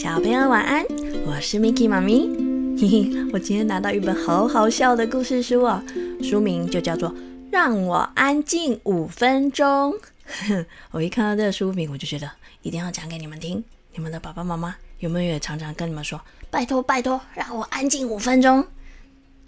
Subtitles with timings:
[0.00, 0.86] 小朋友晚安，
[1.26, 2.28] 我是 Miki 妈咪。
[2.80, 5.82] 嘿嘿，我今天拿到一本好好笑的故事书哦，
[6.22, 7.10] 书名就叫做
[7.50, 9.92] 《让我安静五分钟》。
[10.92, 12.30] 我一看到这个书名，我就觉得
[12.62, 13.64] 一定要讲给你们听。
[13.92, 18.64] 你们的爸爸妈妈有没有也常常跟你们说：“拜托拜托，让我安静五分钟？”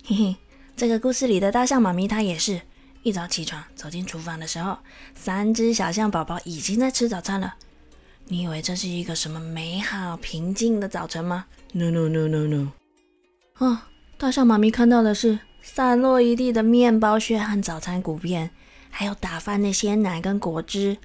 [0.05, 0.37] 嘿嘿，
[0.77, 2.61] 这个故事里的大象妈咪，它也是
[3.05, 4.79] 一早起床走进厨房的时候，
[5.15, 7.55] 三只小象宝宝已经在吃早餐了。
[8.33, 12.69] 你以为这是一个什么美好平静的早晨吗？No no no no no！
[13.59, 13.77] 哦，
[14.17, 18.49] 大象妈咪看到的是散落一地的面包屑和早餐谷片，
[18.89, 20.97] 还有打翻的鲜奶跟果汁。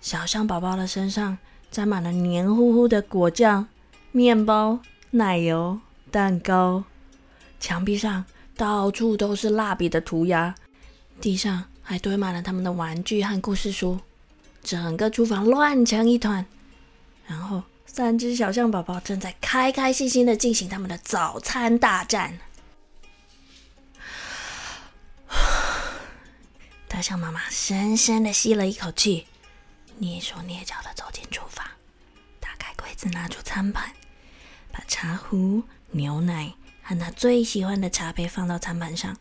[0.00, 1.36] 小象宝宝的身上
[1.70, 3.68] 沾满了黏糊糊的果酱、
[4.10, 4.80] 面包、
[5.10, 5.78] 奶油、
[6.10, 6.82] 蛋糕。
[7.60, 8.24] 墙壁上
[8.56, 10.54] 到处都是蜡笔的涂鸦，
[11.20, 14.00] 地上还堆满了他们的玩具和故事书。
[14.68, 16.44] 整个厨房乱成一团，
[17.26, 22.38] 然后三只小象宝宝正在开开心心的进行他们的早餐大战。
[26.86, 29.26] 大象妈妈深深的吸了一口气，
[30.02, 31.66] 蹑手蹑脚的走进厨房，
[32.38, 33.90] 打开柜子，拿出餐盘，
[34.70, 36.52] 把茶壶、牛奶
[36.82, 39.16] 和他最喜欢的茶杯放到餐盘上，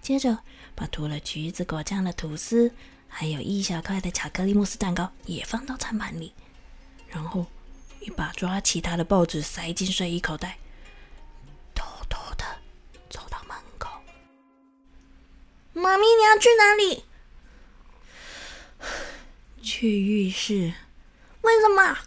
[0.00, 0.38] 接着
[0.76, 2.70] 把涂了橘子果酱的吐司。
[3.14, 6.32] 还有一小块的巧克力慕斯蛋糕也放到餐盘里，
[7.08, 7.46] 然后
[8.00, 10.56] 一把抓起他的报纸塞进睡衣口袋，
[11.74, 12.44] 偷偷的
[13.10, 13.90] 走到门口。
[15.74, 17.04] 妈咪，你要去哪里？
[19.62, 20.72] 去浴室。
[21.42, 21.98] 为什么？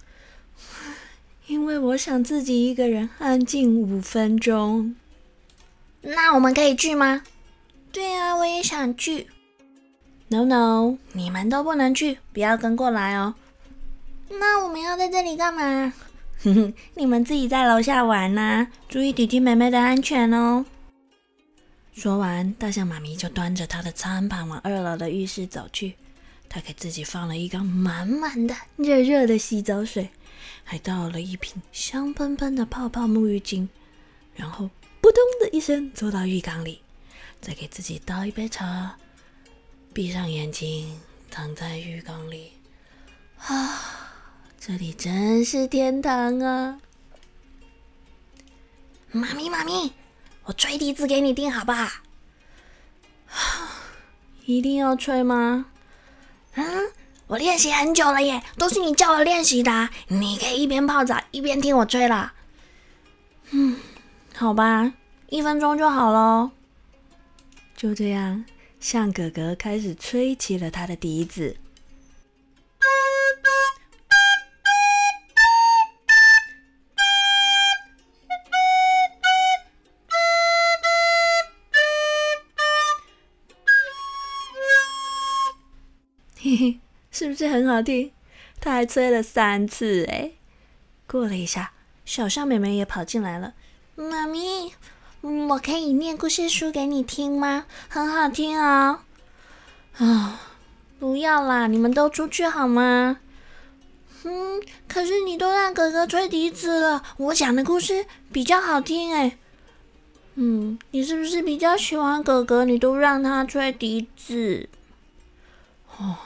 [1.45, 4.95] 因为我想自己一个人安静五分钟。
[6.01, 7.23] 那我们可以去吗？
[7.91, 9.27] 对啊，我也想去。
[10.27, 13.35] No no，你们都不能去，不要跟过来哦。
[14.29, 15.93] 那我们要在这里干嘛？
[16.43, 20.65] 哼哼，你们自己在楼下玩呐，注意弟弟妹妹的安全哦。
[21.93, 25.95] 说完，大象妈咪就端着她的餐盘往二楼的浴室走去。
[26.49, 30.09] 她给自己放了一缸满满的热热的洗澡水，
[30.63, 33.67] 还倒了一瓶香喷喷的泡泡沐浴巾，
[34.35, 34.69] 然后
[35.01, 36.81] 扑通的一声坐到浴缸里，
[37.39, 38.97] 再给自己倒一杯茶。
[39.95, 40.99] 闭上眼睛，
[41.31, 42.51] 躺在浴缸里，
[43.39, 43.79] 啊，
[44.59, 46.81] 这里真是天堂啊！
[49.13, 49.93] 妈咪，妈咪，
[50.43, 51.87] 我吹笛子给你听，好不好？
[54.45, 55.67] 一定要吹吗？
[56.55, 56.65] 嗯，
[57.27, 59.89] 我练习很久了耶，都是你叫我练习的。
[60.09, 62.33] 你可以一边泡澡一边听我吹了。
[63.51, 63.79] 嗯，
[64.35, 64.91] 好吧，
[65.29, 66.51] 一分钟就好了。
[67.77, 68.43] 就这样。
[68.85, 71.57] 象哥哥开始吹起了他的笛子，
[86.37, 86.79] 嘿嘿，
[87.09, 88.11] 是不是很好听？
[88.61, 90.33] 他还吹了三次哎！
[91.07, 91.73] 过了一下，
[92.05, 93.55] 小象妹妹也跑进来了，
[93.95, 94.75] 妈咪。
[95.25, 97.65] 我可以念故事书给你听吗？
[97.89, 98.99] 很好听哦。
[99.97, 100.39] 啊，
[100.99, 103.17] 不要啦，你们都出去好吗？
[104.23, 109.35] 嗯，可是你都让哥哥吹笛子了，我讲的故事比较好听哎。
[110.35, 112.63] 嗯，你是不是比较喜欢哥哥？
[112.63, 114.69] 你都让他吹笛子。
[115.97, 116.17] 哦，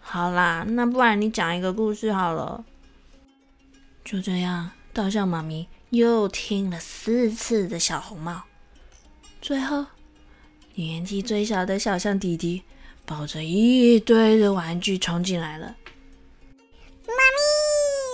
[0.00, 2.64] 好啦，那不然你讲一个故事好了。
[4.02, 5.68] 就这样，大象妈咪。
[5.92, 8.44] 又听了四次的小红帽，
[9.42, 9.84] 最后
[10.74, 12.62] 年纪最小的小象弟弟
[13.04, 15.76] 抱着一堆的玩具冲进来了。
[17.06, 17.42] 妈咪，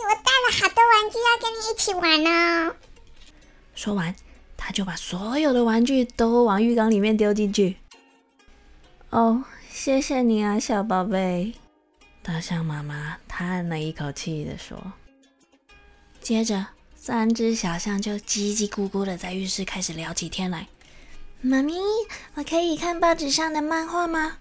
[0.08, 2.74] 我带了好多玩具要跟你一起玩呢。
[3.76, 4.12] 说完，
[4.56, 7.76] 他就把所有的玩具都往浴缸里面丢进去。
[9.10, 11.54] 哦，谢谢你啊，小宝贝。
[12.24, 14.76] 大象妈妈叹了一口气的说，
[16.20, 16.66] 接着。
[17.00, 20.66] 三只小象就叽叽咕咕的在浴室开始聊起天来。
[21.40, 21.72] 妈咪，
[22.34, 24.36] 我可以看报纸上的漫画吗？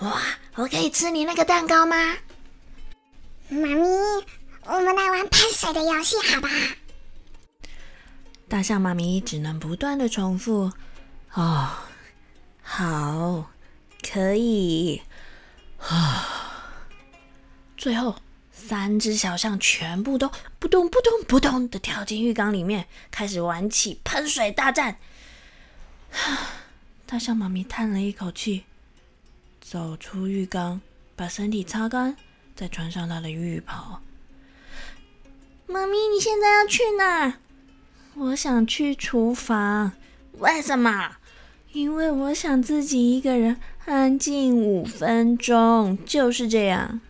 [0.00, 0.20] 哇，
[0.54, 1.96] 我可以吃你那个蛋糕吗？
[3.48, 3.82] 妈咪，
[4.64, 6.48] 我们来玩喷水的游戏，好吧？
[8.46, 10.70] 大象妈咪只能不断的重复。
[11.32, 11.70] 哦，
[12.62, 13.50] 好，
[14.08, 15.02] 可以。
[15.78, 16.70] 啊，
[17.76, 18.14] 最后。
[18.52, 24.96] 三只小象全部都扑通扑通扑通的跳进浴缸里面，开始玩起喷水大战。
[27.06, 28.64] 大象妈咪叹了一口气，
[29.60, 30.80] 走出浴缸，
[31.16, 32.16] 把身体擦干，
[32.54, 34.00] 再穿上她的浴袍。
[35.66, 37.34] 妈咪，你现在要去哪？
[38.14, 39.92] 我想去厨房。
[40.38, 41.16] 为什么？
[41.72, 47.00] 因为我想自己一个人安静五分钟，就是这样。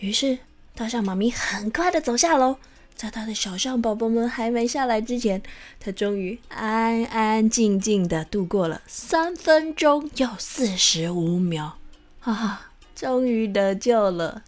[0.00, 0.38] 于是，
[0.74, 2.56] 大象妈咪很快的走下楼，
[2.94, 5.42] 在他的小象宝宝们还没下来之前，
[5.80, 11.78] 他终于安安静静的度过了三分钟又四十五秒，
[12.20, 14.42] 啊，终于得救了。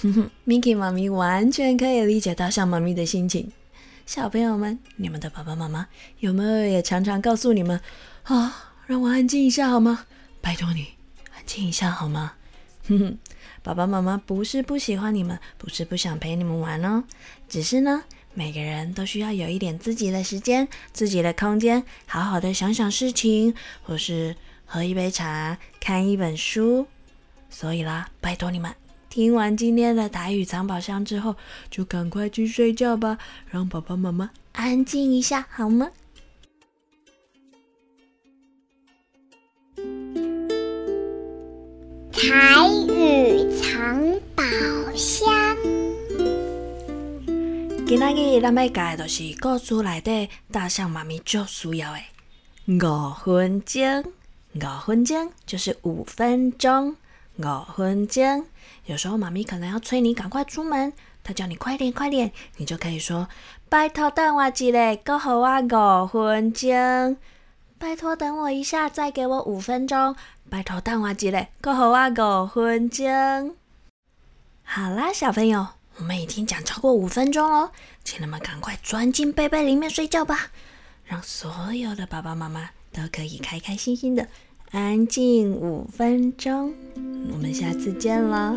[0.00, 3.50] 哼哼，Miki 妈咪完全可以理解大象妈咪的心情。
[4.06, 5.88] 小朋友们，你们的爸爸妈妈
[6.20, 7.80] 有没有也常常告诉你们
[8.22, 10.06] 啊，让我安静一下好吗？
[10.40, 10.88] 拜托你
[11.34, 12.34] 安静一下好吗？
[12.86, 13.18] 哼哼。
[13.62, 17.04] 爸爸妈妈不是不喜欢你们，不是不想陪你们玩哦，
[17.48, 18.02] 只是呢，
[18.34, 23.54] 每个人都需要有一点自己的时间、自己的空间，好好的想想事情，
[23.84, 24.34] 或是
[24.66, 26.86] 喝一杯茶、看一本书。
[27.48, 28.74] 所以啦，拜托你们，
[29.08, 31.36] 听完今天的台语藏宝箱之后，
[31.70, 33.16] 就赶快去睡觉吧，
[33.48, 35.90] 让爸爸妈妈安静一下，好吗？
[42.12, 42.30] 台
[43.92, 44.00] 藏
[44.34, 44.42] 宝
[44.94, 45.30] 箱。
[47.86, 51.98] 今仔日咱要教的就是故事内底大象妈咪最需要的
[52.78, 54.02] 五分钟。
[54.54, 56.96] 五分钟就是五分钟。
[57.36, 57.42] 五
[57.76, 58.46] 分钟，
[58.86, 63.28] 有时候妈咪可能要催你赶快出门，她叫你快点快点，你就可以说：
[63.68, 65.62] 拜托等我一下，够好我
[66.04, 67.18] 五分钟。
[67.78, 70.16] 拜托等我一下，再给我五分钟。
[70.48, 73.54] 拜托，等我一下，够好我五分钟。
[74.64, 75.66] 好啦，小朋友，
[75.96, 77.70] 我们已经讲超过五分钟喽，
[78.02, 80.50] 请你们赶快钻进被被里面睡觉吧，
[81.04, 84.26] 让所有的爸爸妈妈都可以开开心心的
[84.70, 86.74] 安静五分钟。
[87.30, 88.56] 我们下次见了。